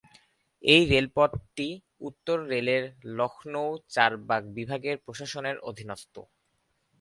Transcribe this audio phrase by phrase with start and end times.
[0.63, 1.67] এই রেলপথটি
[2.01, 2.83] উত্তর রেলের
[3.17, 6.15] লখনউ চারবাগ বিভাগের প্রশাসনের অধীনস্থ।